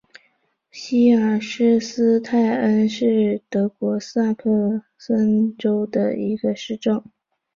[0.71, 2.39] 希尔施斯泰
[2.71, 7.03] 因是德国萨克森州的一个市镇。